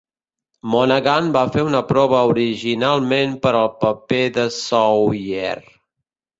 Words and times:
Monaghan 0.69 1.29
va 1.35 1.43
fer 1.57 1.65
una 1.67 1.83
prova 1.91 2.23
originalment 2.33 3.37
per 3.45 3.53
al 3.61 3.71
paper 3.87 4.25
de 4.41 4.49
Sawyer. 4.59 5.57